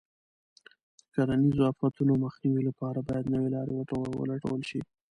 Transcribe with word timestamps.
د 0.97 0.99
کرنیزو 1.13 1.61
آفتونو 1.71 2.13
مخنیوي 2.23 2.61
لپاره 2.69 2.99
باید 3.07 3.31
نوې 3.33 3.49
لارې 3.55 3.73
ولټول 4.21 4.61
شي. 4.69 4.81